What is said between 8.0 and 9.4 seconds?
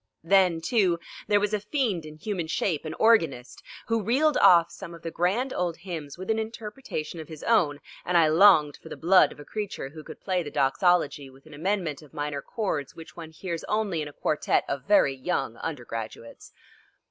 and I longed for the blood of